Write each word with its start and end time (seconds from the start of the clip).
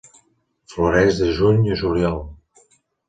Floreix 0.73 1.19
de 1.19 1.29
juny 1.41 1.61
a 1.77 1.77
juliol. 1.83 2.19